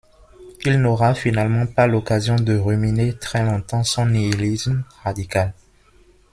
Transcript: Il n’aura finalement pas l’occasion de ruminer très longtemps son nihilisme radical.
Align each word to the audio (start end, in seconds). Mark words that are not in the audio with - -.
Il 0.65 0.81
n’aura 0.81 1.13
finalement 1.13 1.67
pas 1.67 1.85
l’occasion 1.85 2.35
de 2.35 2.57
ruminer 2.57 3.15
très 3.19 3.45
longtemps 3.45 3.83
son 3.83 4.07
nihilisme 4.07 4.83
radical. 5.03 5.53